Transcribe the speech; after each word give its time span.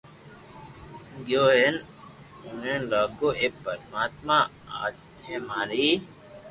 گيو 1.25 1.45
ھين 1.57 1.75
اووا 2.45 2.75
لاگو 2.91 3.29
اي 3.39 3.47
پرماتما 3.63 4.37
اج 4.83 4.97
ٿي 5.17 5.33
ماري 5.47 5.87